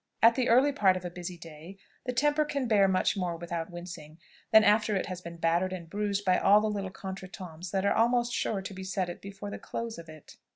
[0.23, 3.69] At the early part of a busy day, the temper can bear much more without
[3.69, 4.17] wincing,
[4.49, 7.93] than after it has been battered and bruised by all the little contretems that are
[7.93, 10.37] almost sure to beset it before the close of it.